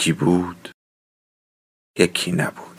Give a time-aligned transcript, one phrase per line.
[0.00, 0.68] یکی بود
[1.98, 2.76] یکی نبود.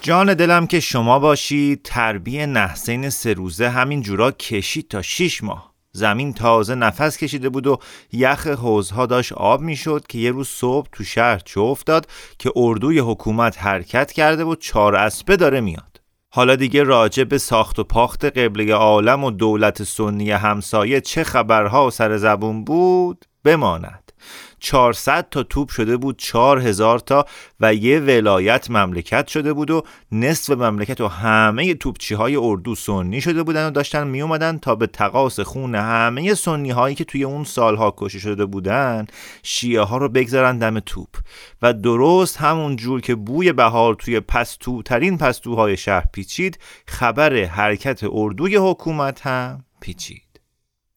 [0.00, 5.74] جان دلم که شما باشید تربیه نحسین سه روزه همین جورا کشید تا شیش ماه.
[5.92, 7.78] زمین تازه نفس کشیده بود و
[8.12, 12.06] یخ حوزها داشت آب می‌شد که یه روز صبح تو شهر چه افتاد
[12.38, 16.00] که اردوی حکومت حرکت کرده و چهار اسبه داره میاد.
[16.30, 21.86] حالا دیگه راجع به ساخت و پاخت قبله عالم و دولت سنی همسایه چه خبرها
[21.86, 24.12] و سر زبون بود؟ بماند.
[24.62, 27.24] 400 تا توپ شده بود 4000 تا
[27.60, 33.20] و یه ولایت مملکت شده بود و نصف مملکت و همه توپچی های اردو سنی
[33.20, 37.24] شده بودن و داشتن می اومدن تا به تقاس خون همه سنی هایی که توی
[37.24, 39.06] اون سالها کشی شده بودن
[39.42, 41.08] شیعه ها رو بگذارن دم توپ.
[41.62, 48.00] و درست همون جور که بوی بهار توی پستو ترین پستوهای شهر پیچید خبر حرکت
[48.12, 50.31] اردوی حکومت هم پیچید.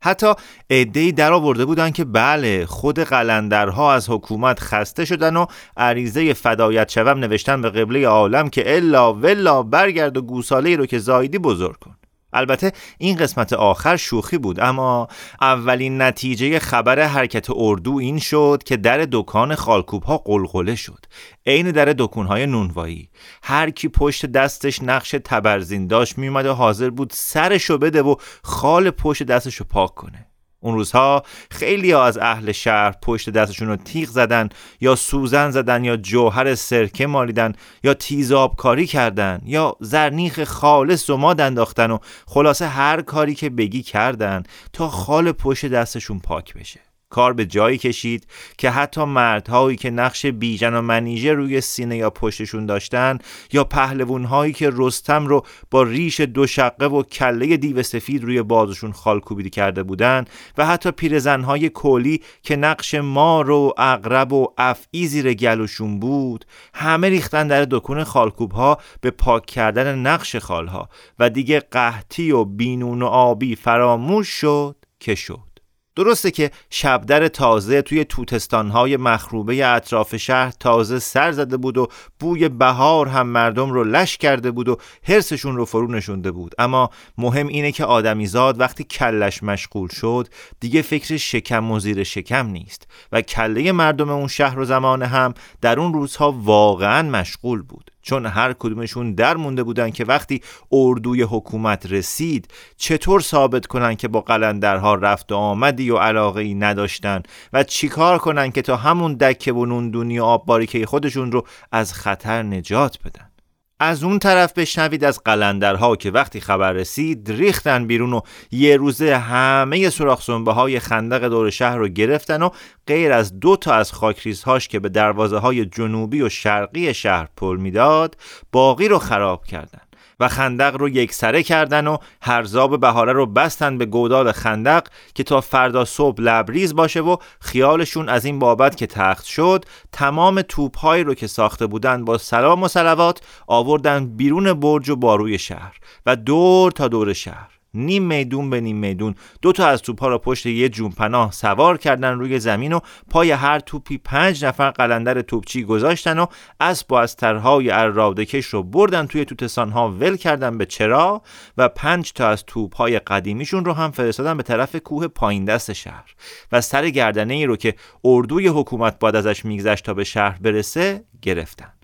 [0.05, 0.33] حتی
[0.69, 5.45] عدهای در آورده بودن که بله خود قلندرها از حکومت خسته شدن و
[5.77, 10.99] عریضه فدایت شوم نوشتن به قبله عالم که الا ولا برگرد و گوساله رو که
[10.99, 11.95] زایدی بزرگ کن.
[12.35, 15.07] البته این قسمت آخر شوخی بود اما
[15.41, 21.05] اولین نتیجه خبر حرکت اردو این شد که در دکان خالکوب ها قلقله شد.
[21.45, 23.09] عین در دکون نونوایی.
[23.43, 28.89] هر کی پشت دستش نقش تبرزین داشت میومد و حاضر بود سرشو بده و خال
[28.89, 30.27] پشت دستشو پاک کنه.
[30.65, 34.49] اون روزها خیلی ها از اهل شهر پشت دستشون رو تیغ زدن
[34.81, 37.53] یا سوزن زدن یا جوهر سرکه مالیدن
[37.83, 43.49] یا تیزاب کاری کردن یا زرنیخ خالص و ماد انداختن و خلاصه هر کاری که
[43.49, 44.43] بگی کردن
[44.73, 46.84] تا خال پشت دستشون پاک بشه.
[47.09, 48.27] کار به جایی کشید
[48.57, 53.17] که حتی مردهایی که نقش بیژن و منیژه روی سینه یا پشتشون داشتن
[53.51, 58.91] یا پهلوونهایی که رستم رو با ریش دو شقه و کله دیو سفید روی بازشون
[58.91, 60.25] خالکوبیدی کرده بودن
[60.57, 67.09] و حتی پیرزنهای کولی که نقش مار و اغرب و افعی زیر گلوشون بود همه
[67.09, 70.89] ریختن در دکون خالکوب ها به پاک کردن نقش خالها
[71.19, 75.54] و دیگه قحطی و بینون و آبی فراموش شد که شد.
[75.95, 81.87] درسته که شبدر تازه توی توتستانهای مخروبه اطراف شهر تازه سر زده بود و
[82.19, 86.55] بوی بهار هم مردم رو لش کرده بود و حرسشون رو فرو نشونده بود.
[86.59, 90.27] اما مهم اینه که آدمیزاد وقتی کلش مشغول شد
[90.59, 95.33] دیگه فکر شکم و زیر شکم نیست و کله مردم اون شهر و زمان هم
[95.61, 97.91] در اون روزها واقعا مشغول بود.
[98.05, 104.07] چون هر کدومشون در مونده بودن که وقتی اردوی حکومت رسید چطور ثابت کنن که
[104.07, 107.23] با قلندرها رفت و آمدی و علاقه ای نداشتن
[107.53, 111.93] و چیکار کنن که تا همون دکه و نوندونی و آب باریکه خودشون رو از
[111.93, 113.34] خطر نجات بدن؟
[113.79, 118.21] از اون طرف بشنوید از قلندرها که وقتی خبر رسید ریختن بیرون و
[118.51, 122.49] یه روزه همه سراخ های خندق دور شهر رو گرفتن و
[122.87, 127.57] غیر از دو تا از خاکریزهاش که به دروازه های جنوبی و شرقی شهر پل
[127.57, 128.17] می‌داد
[128.51, 129.84] باقی رو خراب کردن.
[130.19, 135.23] و خندق رو یک سره کردن و هرزاب بهاره رو بستن به گودال خندق که
[135.23, 141.03] تا فردا صبح لبریز باشه و خیالشون از این بابت که تخت شد تمام توپهایی
[141.03, 146.15] رو که ساخته بودن با سلام و سلوات آوردن بیرون برج و باروی شهر و
[146.15, 147.54] دور تا دور شهر.
[147.75, 149.15] نیم میدون به نیم میدون.
[149.41, 153.31] دو تا از توپها را پشت یه جون پناه سوار کردن روی زمین و پای
[153.31, 156.25] هر توپی پنج نفر قلندر توپچی گذاشتن و
[156.59, 161.21] اسب و از ترهای ارادکش رو بردن توی توتسان ها ول کردن به چرا؟
[161.57, 166.15] و پنج تا از توپهای قدیمیشون رو هم فرستادن به طرف کوه پایین دست شهر.
[166.51, 171.03] و سر گردنه ای رو که اردوی حکومت باید ازش میگذشت تا به شهر برسه
[171.21, 171.74] گرفتن.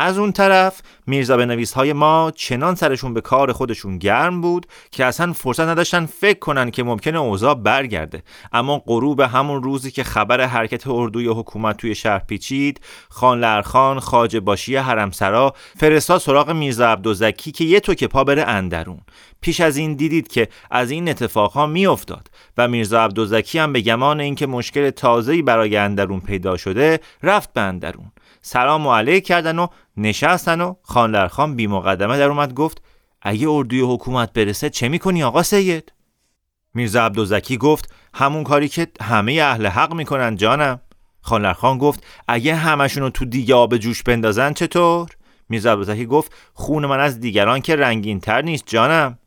[0.00, 5.04] از اون طرف میرزا نویس های ما چنان سرشون به کار خودشون گرم بود که
[5.04, 8.22] اصلا فرصت نداشتن فکر کنن که ممکنه اوضاع برگرده.
[8.52, 14.36] اما غروب همون روزی که خبر حرکت اردوی حکومت توی شهر پیچید خان لرخان خاج
[14.36, 19.00] باشی حرمسرا فرستاد سراغ میرزا عبدالزکی که یه تو که پا بره اندرون.
[19.40, 24.20] پیش از این دیدید که از این اتفاقها میافتاد و میرزا عبدالزکی هم به گمان
[24.20, 28.12] اینکه مشکل تازه‌ای برای اندرون پیدا شده رفت به اندرون.
[28.42, 29.66] سلام و علیک کردن و
[29.98, 30.74] نشستن و
[31.30, 32.82] خان بی مقدمه در اومد گفت
[33.22, 35.92] اگه اردوی حکومت برسه چه می‌کنی آقا سید؟
[36.74, 40.80] میرزا عبدالزکی گفت همون کاری که همه اهل حق می‌کنن جانم
[41.20, 45.08] خانلرخان گفت اگه همشون رو تو دیگه آب جوش بندازن چطور؟
[45.48, 49.18] میرزا عبدالزکی گفت خون من از دیگران که رنگین تر نیست جانم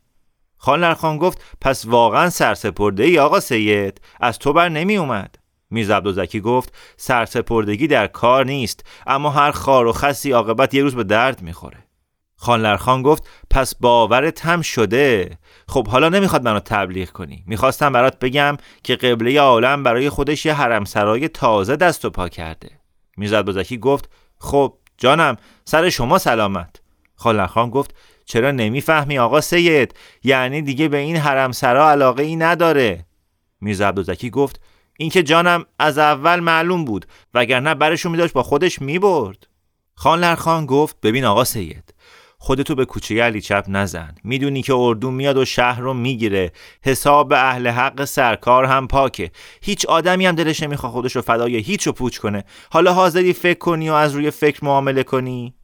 [0.56, 5.41] خانلرخان گفت پس واقعا سرسپرده ای آقا سید از تو بر نمی اومد
[5.72, 10.94] میرزا عبدالزکی گفت سرسپردگی در کار نیست اما هر خار و خسی عاقبت یه روز
[10.94, 11.78] به درد می‌خوره.
[12.36, 15.38] خانلرخان گفت پس باورت هم شده.
[15.68, 17.44] خب حالا نمی‌خواد منو تبلیغ کنی.
[17.46, 22.28] می‌خواستم برات بگم که قبله عالم برای خودش یه حرم سرای تازه دست و پا
[22.28, 22.70] کرده.
[23.16, 26.76] میرزا بزکی گفت خب جانم سر شما سلامت.
[27.14, 27.94] خانلرخان گفت
[28.24, 29.94] چرا نمی‌فهمی آقا سید؟
[30.24, 33.06] یعنی دیگه به این حرم سرا علاقه ای نداره.
[33.60, 34.60] میرزا عبدالزکی گفت
[35.02, 39.46] اینکه جانم از اول معلوم بود وگرنه برشو میداشت با خودش می‌برد.
[39.94, 41.94] خان گفت ببین آقا سید
[42.38, 44.14] خودتو به کوچه علی چپ نزن.
[44.24, 46.52] می‌دونی که اردو میاد و شهر رو می‌گیره.
[46.82, 49.30] حساب اهل حق سرکار هم پاکه.
[49.62, 52.44] هیچ آدمی هم دلش نمی‌خواد خودش رو فدای هیچ رو پوچ کنه.
[52.70, 55.54] حالا حاضری فکر کنی و از روی فکر معامله کنی؟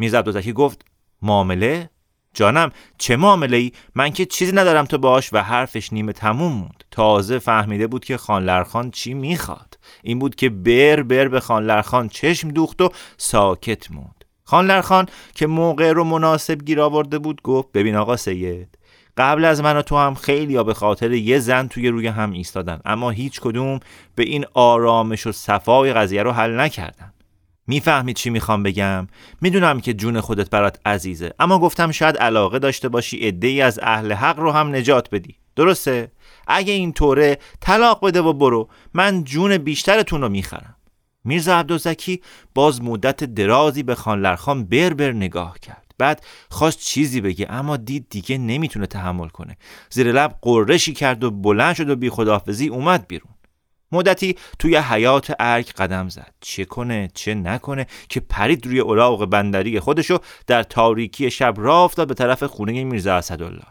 [0.00, 0.84] عبدالزکی گفت
[1.22, 1.90] معامله؟
[2.34, 6.84] جانم چه معامله ای من که چیزی ندارم تو باش و حرفش نیمه تموم موند.
[6.90, 9.78] تازه فهمیده بود که خانلرخان چی می‌خواد.
[10.02, 14.24] این بود که بر بر به خانلرخان چشم دوخت و ساکت موند.
[14.44, 18.78] خانلرخان که موقع رو مناسب گیر آورده بود گفت ببین آقا سید
[19.16, 22.80] قبل از من و تو هم خیلی به خاطر یه زن توی روی هم ایستادن.
[22.84, 23.80] اما هیچ کدوم
[24.14, 27.13] به این آرامش و صفای قضیه رو حل نکردن.
[27.66, 29.06] می‌فهمید چی می‌خوام بگم؟
[29.40, 34.12] می‌دونم که جون خودت برات عزیزه اما گفتم شاید علاقه داشته باشی ای از اهل
[34.12, 35.36] حق رو هم نجات بدی.
[35.56, 36.12] درسته؟
[36.46, 40.76] اگه این طوره طلاق بده و برو من جون بیشترتون رو می‌خرم.
[41.24, 42.20] میرزا عبدالزکی
[42.54, 45.94] باز مدت درازی به خانلرخان بر بر نگاه کرد.
[45.98, 49.56] بعد خواست چیزی بگه اما دید دیگه نمی‌تونه تحمل کنه.
[49.90, 53.33] زیر لب قرشی کرد و بلند شد و بی خداحافظی اومد بیرون.
[53.94, 56.34] مدتی توی حیات ارگ قدم زد.
[56.40, 62.08] چه کنه چه نکنه که پرید روی اوراق بندری خودشو در تاریکی شب راه افتاد
[62.08, 63.66] به طرف خونه میرزا اسدالله.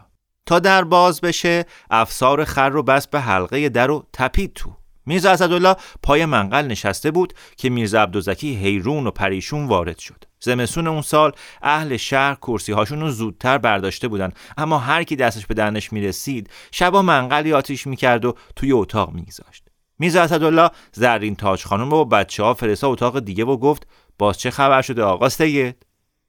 [0.46, 4.76] تا در باز بشه افسار خر رو بس به حلقه در و تپید تو.
[5.06, 10.24] میرزا اسدالله پای منقل نشسته بود که میرزا عبدالزکی حیرون و پریشون وارد شد.
[10.40, 11.32] زمسون اون سال
[11.62, 14.32] اهل شهر کرسی هاشون رو زودتر برداشته بودن.
[14.56, 19.63] اما هر کی دستش به دهنش می‌رسید شبا منقلی آتیش می‌کرد و توی اتاق میگذاشت.
[20.04, 23.86] میز اسدالله زرین تاج خانم و بچه ها فرسا اتاق دیگه و گفت
[24.18, 25.86] باز چه خبر شده آقا سید؟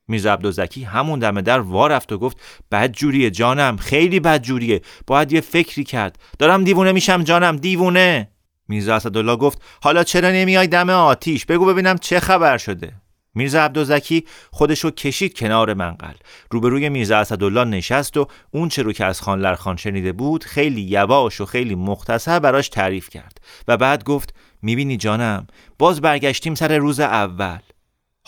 [0.07, 2.37] میرزا عبدالزکی همون دم در وا رفت و گفت
[2.71, 6.19] بد جوریه جانم خیلی بد جوریه باید یه فکری کرد.
[6.39, 8.29] دارم دیوونه میشم جانم دیوونه.
[8.67, 12.93] میرزا اسدالله گفت حالا چرا نمیای دم آتیش؟ بگو ببینم چه خبر شده.
[13.35, 16.13] میرزا عبدالزکی خودش رو کشید کنار منقل.
[16.51, 20.81] روبروی میرزا اسدالله نشست و اون چه رو که از خان لرخان شنیده بود خیلی
[20.81, 23.37] یواش و خیلی مختصر براش تعریف کرد
[23.67, 25.47] و بعد گفت می‌بینی جانم
[25.79, 27.59] باز برگشتیم سر روز اول.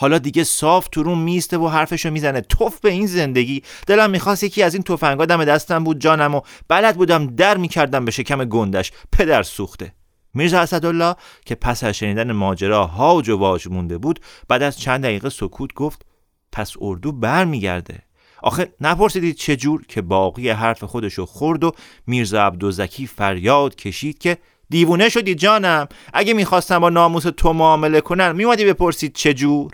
[0.00, 2.40] حالا دیگه صاف تو روم میسته و حرفشو می‌زنه.
[2.40, 3.62] توف به این زندگی.
[3.86, 8.04] دلم می‌خواست یکی از این تفنگا دم دستم بود جانم و بلد بودم در می‌کردم
[8.04, 8.92] به شکم گندش.
[9.12, 9.92] پدر سوخته.
[10.34, 11.14] میرزا اسدالله
[11.46, 15.74] که پس از شنیدن ماجرا هاج و واج مونده بود بعد از چند دقیقه سکوت
[15.74, 16.06] گفت
[16.52, 18.02] پس اردو برمیگرده.
[18.42, 21.72] آخه نپرسیدید چجور که باقی حرف خودشو خورد و
[22.06, 24.38] میرزا عبدالزکی فریاد کشید که
[24.70, 25.88] دیوونه شدی جانم.
[26.12, 29.72] اگه می‌خواستم با ناموس تو معامله کنن میومدی بپرسید چجور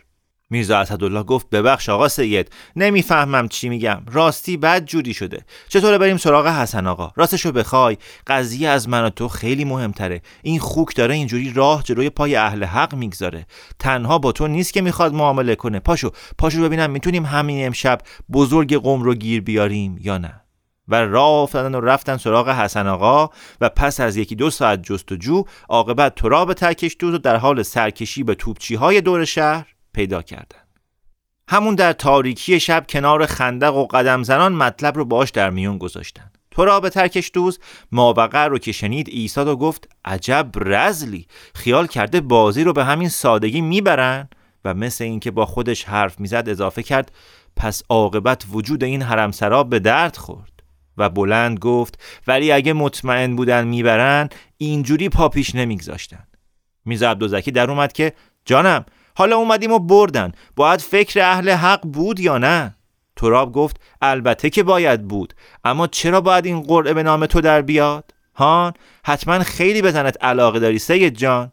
[0.51, 4.03] میرزا اسدالله گفت ببخش آقا سید نمی‌فهمم چی میگم.
[4.13, 5.45] راستی بد جوری شده.
[5.69, 7.97] چطور بریم سراغ حسن آقا؟ راستشو بخوای.
[8.27, 10.23] قضیه از من و تو خیلی مهمتره.
[10.43, 13.47] این خوک داره اینجوری راه جلوی پای اهل حق می‌گذاره.
[13.79, 15.81] تنها با تو نیست که می‌خواد معامله کنه.
[15.81, 18.01] پاشو پاشو ببینم می‌تونیم همین امشب
[18.33, 20.41] بزرگ قوم رو گیر بیاریم یا نه.
[20.89, 25.45] و راه افتادن و رفتن سراغ حسن آقا و پس از یکی دو ساعت جستجو
[25.69, 30.59] عاقبت تراب ترکش دوز و در حال سرکشی به توپچی های دور شهر پیدا کردن.
[31.49, 36.31] همون در تاریکی شب کنار خندق و قدم زنان مطلب رو باش در میون گذاشتن.
[36.50, 37.59] تراب ترکش دوز
[37.93, 43.09] مابقر رو که شنید ایستاد و گفت عجب رزلی خیال کرده بازی رو به همین
[43.09, 44.29] سادگی می‌برن؟
[44.65, 47.13] و مثل اینکه با خودش حرف می‌زد اضافه کرد
[47.57, 50.63] پس عاقبت وجود این حرمسرا به درد خورد.
[50.97, 56.27] و بلند گفت ولی اگه مطمئن بودن می‌برن اینجوری پا پیش نمیگذاشتن.
[56.85, 58.13] میز عبدالزکی در اومد که
[58.45, 58.85] جانم
[59.16, 60.33] حالا اومدیم و بردن.
[60.56, 62.76] باید فکر اهل حق بود یا نه؟
[63.16, 65.35] تراب گفت البته که باید بود.
[65.64, 68.73] اما چرا باید این قرعه به نام تو در بیاد؟ هان
[69.04, 71.52] حتما خیلی به تنت علاقه داری سید جان.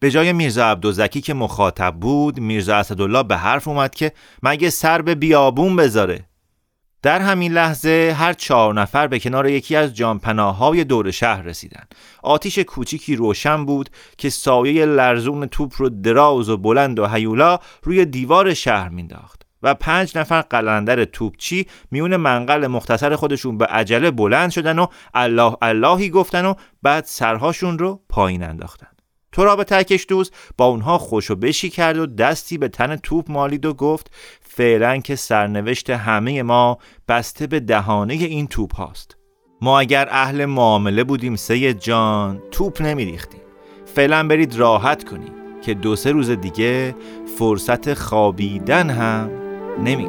[0.00, 4.12] به جای میرزا عبدالزکی که مخاطب بود میرزا اسدالله به حرف اومد که
[4.42, 6.29] مگه سر به بیابون بذاره؟
[7.02, 11.84] در همین لحظه هر چهار نفر به کنار یکی از جانپناههای دور شهر رسیدن.
[12.22, 18.04] آتیش کوچیکی روشن بود که سایه لرزون توپ رو دراز و بلند و هیولا روی
[18.04, 24.50] دیوار شهر مینداخت و پنج نفر قلندر توپچی میون منقل مختصر خودشون به عجله بلند
[24.50, 28.86] شدن و الله اللهی گفتن و بعد سرهاشون رو پایین انداختن.
[29.32, 30.34] تراب تکش دوست.
[30.56, 34.10] با اونها خوشو بشی کرد و دستی به تن توپ مالید و گفت
[34.40, 39.16] فعلا که سرنوشت همه ما بسته به دهانه این توپ هاست.
[39.60, 43.40] ما اگر اهل معامله بودیم سید جان توپ نمیریختیم.
[43.94, 45.32] فعلا برید راحت کنید
[45.62, 46.94] که دو سه روز دیگه
[47.38, 49.30] فرصت خوابیدن هم
[49.84, 50.08] نمی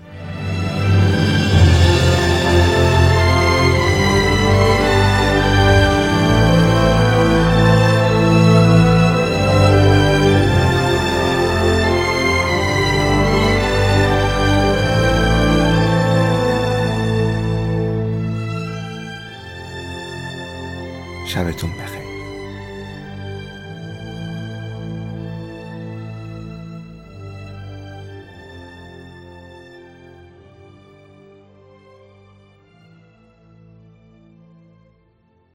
[21.53, 22.00] 总白。